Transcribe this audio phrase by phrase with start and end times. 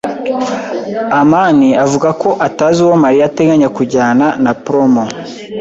[1.21, 5.03] amani avuga ko atazi uwo Mariya ateganya kujyana na promo.